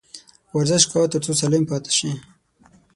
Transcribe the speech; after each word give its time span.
ورزش 0.57 0.83
کوه، 0.91 1.05
تر 1.13 1.21
څو 1.25 1.31
سالم 1.39 1.63
پاته 1.69 1.91
سې 1.97 2.11